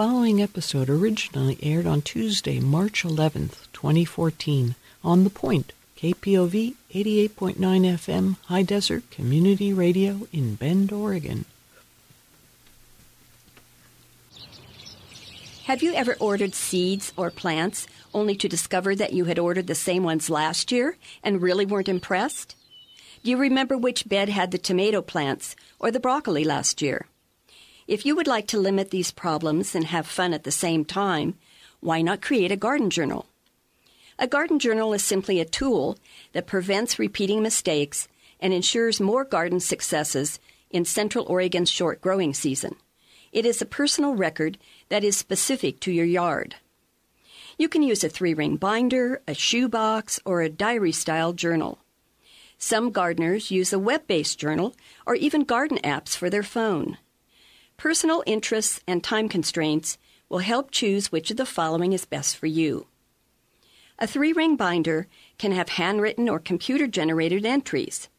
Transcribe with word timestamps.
following 0.00 0.40
episode 0.40 0.88
originally 0.88 1.58
aired 1.62 1.86
on 1.86 2.00
Tuesday, 2.00 2.58
March 2.58 3.02
11th, 3.02 3.70
2014, 3.74 4.74
on 5.04 5.24
The 5.24 5.28
Point, 5.28 5.74
KPOV 5.98 6.74
88.9 6.90 7.56
FM, 7.58 8.36
High 8.46 8.62
Desert 8.62 9.10
Community 9.10 9.74
Radio 9.74 10.26
in 10.32 10.54
Bend, 10.54 10.90
Oregon. 10.90 11.44
Have 15.64 15.82
you 15.82 15.92
ever 15.92 16.16
ordered 16.18 16.54
seeds 16.54 17.12
or 17.14 17.30
plants 17.30 17.86
only 18.14 18.36
to 18.36 18.48
discover 18.48 18.94
that 18.94 19.12
you 19.12 19.26
had 19.26 19.38
ordered 19.38 19.66
the 19.66 19.74
same 19.74 20.02
ones 20.02 20.30
last 20.30 20.72
year 20.72 20.96
and 21.22 21.42
really 21.42 21.66
weren't 21.66 21.90
impressed? 21.90 22.56
Do 23.22 23.30
you 23.30 23.36
remember 23.36 23.76
which 23.76 24.08
bed 24.08 24.30
had 24.30 24.50
the 24.50 24.56
tomato 24.56 25.02
plants 25.02 25.56
or 25.78 25.90
the 25.90 26.00
broccoli 26.00 26.42
last 26.42 26.80
year? 26.80 27.04
If 27.90 28.06
you 28.06 28.14
would 28.14 28.28
like 28.28 28.46
to 28.46 28.60
limit 28.60 28.92
these 28.92 29.10
problems 29.10 29.74
and 29.74 29.84
have 29.86 30.06
fun 30.06 30.32
at 30.32 30.44
the 30.44 30.52
same 30.52 30.84
time, 30.84 31.34
why 31.80 32.02
not 32.02 32.22
create 32.22 32.52
a 32.52 32.56
garden 32.56 32.88
journal? 32.88 33.26
A 34.16 34.28
garden 34.28 34.60
journal 34.60 34.92
is 34.92 35.02
simply 35.02 35.40
a 35.40 35.44
tool 35.44 35.98
that 36.32 36.46
prevents 36.46 37.00
repeating 37.00 37.42
mistakes 37.42 38.06
and 38.38 38.52
ensures 38.52 39.00
more 39.00 39.24
garden 39.24 39.58
successes 39.58 40.38
in 40.70 40.84
Central 40.84 41.24
Oregon's 41.24 41.68
short 41.68 42.00
growing 42.00 42.32
season. 42.32 42.76
It 43.32 43.44
is 43.44 43.60
a 43.60 43.66
personal 43.66 44.14
record 44.14 44.56
that 44.88 45.02
is 45.02 45.16
specific 45.16 45.80
to 45.80 45.90
your 45.90 46.06
yard. 46.06 46.54
You 47.58 47.68
can 47.68 47.82
use 47.82 48.04
a 48.04 48.08
three 48.08 48.34
ring 48.34 48.54
binder, 48.54 49.20
a 49.26 49.34
shoebox, 49.34 50.20
or 50.24 50.42
a 50.42 50.48
diary 50.48 50.92
style 50.92 51.32
journal. 51.32 51.80
Some 52.56 52.92
gardeners 52.92 53.50
use 53.50 53.72
a 53.72 53.80
web 53.80 54.06
based 54.06 54.38
journal 54.38 54.76
or 55.08 55.16
even 55.16 55.42
garden 55.42 55.78
apps 55.82 56.16
for 56.16 56.30
their 56.30 56.44
phone. 56.44 56.96
Personal 57.80 58.22
interests 58.26 58.82
and 58.86 59.02
time 59.02 59.26
constraints 59.26 59.96
will 60.28 60.40
help 60.40 60.70
choose 60.70 61.10
which 61.10 61.30
of 61.30 61.38
the 61.38 61.46
following 61.46 61.94
is 61.94 62.04
best 62.04 62.36
for 62.36 62.46
you. 62.46 62.88
A 63.98 64.06
three 64.06 64.34
ring 64.34 64.54
binder 64.54 65.06
can 65.38 65.52
have 65.52 65.70
handwritten 65.70 66.28
or 66.28 66.38
computer 66.38 66.86
generated 66.86 67.46
entries. 67.46 68.10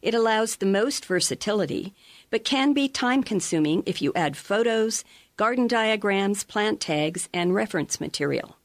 It 0.00 0.14
allows 0.14 0.56
the 0.56 0.64
most 0.64 1.04
versatility, 1.04 1.92
but 2.30 2.44
can 2.44 2.72
be 2.72 2.88
time 2.88 3.22
consuming 3.22 3.82
if 3.84 4.00
you 4.00 4.10
add 4.16 4.38
photos, 4.38 5.04
garden 5.36 5.68
diagrams, 5.68 6.42
plant 6.42 6.80
tags, 6.80 7.28
and 7.34 7.54
reference 7.54 8.00
material. 8.00 8.56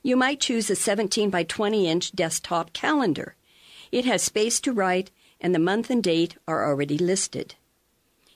You 0.00 0.16
might 0.16 0.38
choose 0.38 0.70
a 0.70 0.76
17 0.76 1.28
by 1.28 1.42
20 1.42 1.88
inch 1.88 2.12
desktop 2.12 2.72
calendar. 2.72 3.34
It 3.90 4.04
has 4.04 4.22
space 4.22 4.60
to 4.60 4.72
write, 4.72 5.10
and 5.40 5.52
the 5.52 5.58
month 5.58 5.90
and 5.90 6.04
date 6.04 6.36
are 6.46 6.64
already 6.64 6.98
listed. 6.98 7.56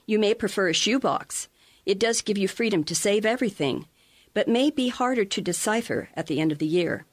You 0.05 0.19
may 0.19 0.33
prefer 0.33 0.69
a 0.69 0.73
shoebox. 0.73 1.47
It 1.85 1.99
does 1.99 2.21
give 2.21 2.37
you 2.37 2.47
freedom 2.47 2.83
to 2.85 2.95
save 2.95 3.25
everything, 3.25 3.87
but 4.33 4.47
may 4.47 4.69
be 4.69 4.89
harder 4.89 5.25
to 5.25 5.41
decipher 5.41 6.09
at 6.15 6.27
the 6.27 6.39
end 6.39 6.51
of 6.51 6.59
the 6.59 6.67
year. 6.67 7.05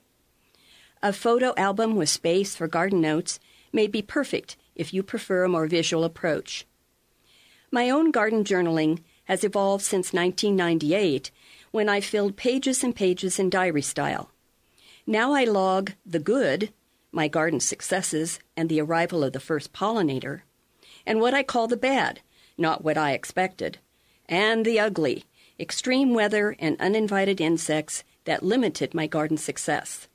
A 1.03 1.12
photo 1.12 1.55
album 1.56 1.97
with 1.97 2.08
space 2.08 2.56
for 2.56 2.67
garden 2.67 3.00
notes 3.00 3.39
may 3.72 3.86
be 3.86 4.03
perfect 4.03 4.56
if 4.75 4.92
you 4.92 5.03
prefer 5.03 5.45
a 5.45 5.48
more 5.48 5.67
visual 5.67 6.05
approach. 6.05 6.67
My 7.70 7.91
own 7.91 8.11
garden 8.11 8.45
journaling 8.45 9.00
has 9.25 9.45
evolved 9.45 9.84
since 9.84 10.12
1998 10.12 11.30
when 11.70 11.89
I 11.89 12.00
filled 12.00 12.36
pages 12.36 12.83
and 12.83 12.97
pages 12.97 13.39
in 13.39 13.50
diary 13.50 13.83
style. 13.83 14.30
Now 15.06 15.33
I 15.33 15.45
log 15.45 15.92
the 16.05 16.19
good, 16.19 16.73
my 17.12 17.28
garden 17.28 17.61
successes 17.61 18.41
and 18.56 18.69
the 18.69 18.80
arrival 18.80 19.23
of 19.23 19.33
the 19.33 19.41
first 19.41 19.73
pollinator, 19.73 20.42
and 21.06 21.20
what 21.20 21.34
I 21.34 21.42
call 21.42 21.67
the 21.67 21.77
bad, 21.77 22.20
not 22.59 22.84
what 22.84 22.98
I 22.98 23.12
expected, 23.12 23.78
and 24.27 24.64
the 24.64 24.81
ugly, 24.81 25.25
extreme 25.59 26.14
weather 26.14 26.56
and 26.59 26.81
uninvited 26.81 27.41
insects 27.41 28.05
that 28.25 28.42
limited 28.42 28.95
my 28.95 29.06
garden 29.06 29.37
success. 29.37 30.09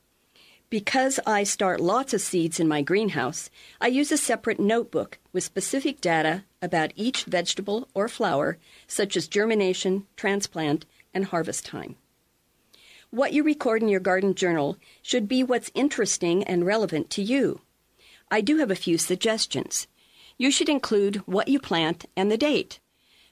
Because 0.69 1.19
I 1.25 1.43
start 1.43 1.79
lots 1.79 2.13
of 2.13 2.21
seeds 2.21 2.59
in 2.59 2.67
my 2.67 2.81
greenhouse, 2.81 3.49
I 3.79 3.87
use 3.87 4.11
a 4.11 4.17
separate 4.17 4.59
notebook 4.59 5.19
with 5.31 5.43
specific 5.43 6.01
data 6.01 6.45
about 6.61 6.93
each 6.95 7.25
vegetable 7.25 7.87
or 7.93 8.07
flower, 8.07 8.57
such 8.87 9.15
as 9.15 9.27
germination, 9.27 10.07
transplant, 10.15 10.85
and 11.13 11.25
harvest 11.25 11.65
time. 11.65 11.95
What 13.11 13.33
you 13.33 13.43
record 13.43 13.83
in 13.83 13.87
your 13.87 13.99
garden 13.99 14.33
journal 14.33 14.77
should 15.03 15.27
be 15.27 15.43
what's 15.43 15.69
interesting 15.75 16.43
and 16.45 16.65
relevant 16.65 17.11
to 17.11 17.21
you. 17.21 17.61
I 18.31 18.41
do 18.41 18.57
have 18.57 18.71
a 18.71 18.75
few 18.75 18.97
suggestions. 18.97 19.85
You 20.37 20.51
should 20.51 20.69
include 20.69 21.17
what 21.25 21.47
you 21.47 21.59
plant 21.59 22.05
and 22.15 22.31
the 22.31 22.37
date. 22.37 22.79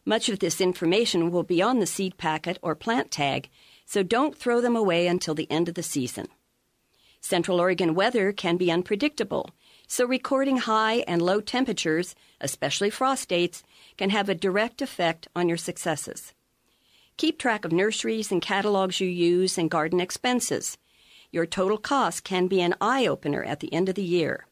Much 0.05 0.29
of 0.29 0.39
this 0.39 0.59
information 0.59 1.31
will 1.31 1.43
be 1.43 1.61
on 1.61 1.79
the 1.79 1.85
seed 1.85 2.17
packet 2.17 2.57
or 2.61 2.75
plant 2.75 3.11
tag, 3.11 3.49
so 3.85 4.03
don't 4.03 4.37
throw 4.37 4.61
them 4.61 4.75
away 4.75 5.07
until 5.07 5.35
the 5.35 5.49
end 5.51 5.69
of 5.69 5.75
the 5.75 5.83
season. 5.83 6.27
Central 7.19 7.59
Oregon 7.59 7.93
weather 7.93 8.31
can 8.31 8.57
be 8.57 8.71
unpredictable, 8.71 9.51
so 9.87 10.05
recording 10.05 10.57
high 10.57 11.03
and 11.07 11.21
low 11.21 11.39
temperatures, 11.39 12.15
especially 12.39 12.89
frost 12.89 13.29
dates, 13.29 13.61
can 13.97 14.09
have 14.09 14.27
a 14.27 14.33
direct 14.33 14.81
effect 14.81 15.27
on 15.35 15.47
your 15.47 15.57
successes. 15.57 16.33
Keep 17.17 17.37
track 17.37 17.63
of 17.63 17.71
nurseries 17.71 18.31
and 18.31 18.41
catalogs 18.41 18.99
you 18.99 19.07
use 19.07 19.57
and 19.57 19.69
garden 19.69 19.99
expenses. 19.99 20.79
Your 21.31 21.45
total 21.45 21.77
cost 21.77 22.23
can 22.23 22.47
be 22.47 22.61
an 22.61 22.73
eye 22.81 23.05
opener 23.05 23.43
at 23.43 23.59
the 23.59 23.71
end 23.71 23.87
of 23.87 23.95
the 23.95 24.01
year. 24.01 24.47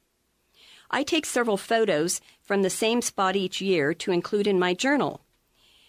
I 0.92 1.04
take 1.04 1.26
several 1.26 1.58
photos 1.58 2.20
from 2.42 2.62
the 2.62 2.70
same 2.70 3.02
spot 3.02 3.36
each 3.36 3.62
year 3.62 3.94
to 3.94 4.12
include 4.12 4.48
in 4.48 4.58
my 4.58 4.74
journal. 4.74 5.22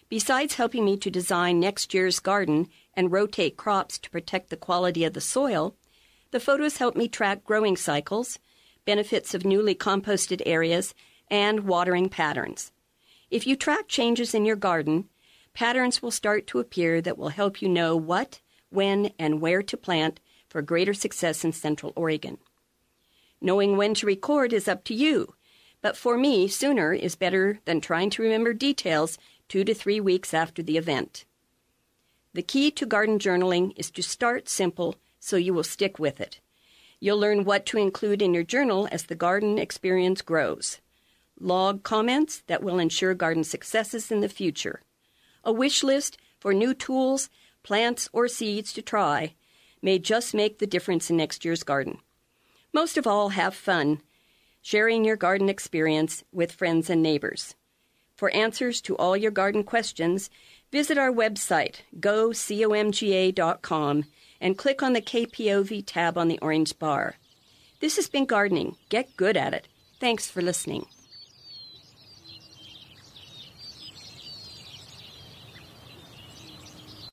Besides 0.09 0.55
helping 0.55 0.85
me 0.85 0.97
to 0.97 1.09
design 1.09 1.59
next 1.59 1.93
year's 1.93 2.19
garden 2.19 2.67
and 2.93 3.11
rotate 3.11 3.57
crops 3.57 3.97
to 3.99 4.09
protect 4.09 4.49
the 4.49 4.57
quality 4.57 5.03
of 5.03 5.13
the 5.13 5.21
soil, 5.21 5.75
the 6.31 6.39
photos 6.39 6.77
help 6.77 6.95
me 6.95 7.07
track 7.07 7.43
growing 7.43 7.75
cycles, 7.75 8.37
benefits 8.85 9.33
of 9.33 9.45
newly 9.45 9.73
composted 9.73 10.41
areas, 10.45 10.93
and 11.29 11.61
watering 11.61 12.09
patterns. 12.09 12.71
If 13.29 13.47
you 13.47 13.55
track 13.55 13.87
changes 13.87 14.35
in 14.35 14.45
your 14.45 14.57
garden, 14.57 15.09
patterns 15.53 16.01
will 16.01 16.11
start 16.11 16.45
to 16.47 16.59
appear 16.59 17.01
that 17.01 17.17
will 17.17 17.29
help 17.29 17.61
you 17.61 17.69
know 17.69 17.95
what, 17.95 18.41
when, 18.69 19.11
and 19.17 19.41
where 19.41 19.63
to 19.63 19.77
plant 19.77 20.19
for 20.49 20.61
greater 20.61 20.93
success 20.93 21.45
in 21.45 21.53
Central 21.53 21.93
Oregon. 21.95 22.37
Knowing 23.41 23.75
when 23.75 23.93
to 23.95 24.05
record 24.05 24.53
is 24.53 24.67
up 24.67 24.83
to 24.83 24.93
you, 24.93 25.33
but 25.81 25.97
for 25.97 26.17
me, 26.17 26.47
sooner 26.47 26.93
is 26.93 27.15
better 27.15 27.59
than 27.65 27.81
trying 27.81 28.09
to 28.11 28.21
remember 28.21 28.53
details 28.53 29.17
two 29.49 29.63
to 29.63 29.73
three 29.73 29.99
weeks 29.99 30.33
after 30.33 30.61
the 30.61 30.77
event. 30.77 31.25
The 32.33 32.43
key 32.43 32.71
to 32.71 32.85
garden 32.85 33.19
journaling 33.19 33.73
is 33.75 33.89
to 33.91 34.03
start 34.03 34.47
simple 34.47 34.95
so 35.19 35.35
you 35.37 35.53
will 35.53 35.63
stick 35.63 35.99
with 35.99 36.21
it. 36.21 36.39
You'll 36.99 37.19
learn 37.19 37.45
what 37.45 37.65
to 37.67 37.77
include 37.77 38.21
in 38.21 38.33
your 38.33 38.43
journal 38.43 38.87
as 38.91 39.03
the 39.03 39.15
garden 39.15 39.57
experience 39.57 40.21
grows. 40.21 40.79
Log 41.39 41.81
comments 41.81 42.43
that 42.45 42.61
will 42.61 42.77
ensure 42.77 43.15
garden 43.15 43.43
successes 43.43 44.11
in 44.11 44.21
the 44.21 44.29
future. 44.29 44.81
A 45.43 45.51
wish 45.51 45.83
list 45.83 46.17
for 46.39 46.53
new 46.53 46.75
tools, 46.75 47.29
plants, 47.63 48.07
or 48.13 48.27
seeds 48.27 48.71
to 48.73 48.83
try 48.83 49.33
may 49.81 49.97
just 49.97 50.35
make 50.35 50.59
the 50.59 50.67
difference 50.67 51.09
in 51.09 51.17
next 51.17 51.43
year's 51.43 51.63
garden. 51.63 51.97
Most 52.73 52.97
of 52.97 53.05
all, 53.05 53.29
have 53.29 53.53
fun, 53.53 54.01
sharing 54.61 55.03
your 55.03 55.17
garden 55.17 55.49
experience 55.49 56.23
with 56.31 56.51
friends 56.51 56.89
and 56.89 57.03
neighbors. 57.03 57.55
For 58.15 58.29
answers 58.31 58.81
to 58.81 58.95
all 58.97 59.17
your 59.17 59.31
garden 59.31 59.63
questions, 59.63 60.29
visit 60.71 60.97
our 60.97 61.11
website, 61.11 61.81
gocomga.com, 61.99 62.45
and 64.39 64.57
click 64.57 64.81
on 64.81 64.93
the 64.93 65.01
KPOV 65.01 65.83
tab 65.85 66.17
on 66.17 66.27
the 66.27 66.39
orange 66.39 66.79
bar. 66.79 67.15
This 67.81 67.97
has 67.97 68.07
been 68.07 68.25
gardening. 68.25 68.77
Get 68.89 69.17
good 69.17 69.35
at 69.35 69.53
it. 69.53 69.67
Thanks 69.99 70.29
for 70.29 70.41
listening. 70.41 70.85